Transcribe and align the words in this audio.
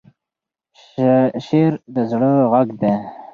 شعر 1.45 1.73
د 1.93 1.95
زړه 2.11 2.31
غږ 2.51 2.67
دی. 2.81 2.93